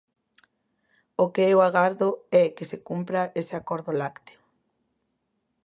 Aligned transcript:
O 1.23 1.25
que 1.33 1.43
eu 1.53 1.59
agardo 1.67 2.09
é 2.43 2.43
que 2.55 2.65
se 2.69 2.77
cumpra 2.87 3.21
ese 3.41 3.53
acordo 3.61 3.91
lácteo. 4.01 4.39